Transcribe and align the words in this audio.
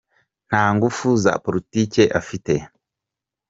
Nta 0.47 0.63
ngufu 0.75 1.07
za 1.23 1.33
Politiki 1.45 2.03
afite?. 2.19 2.53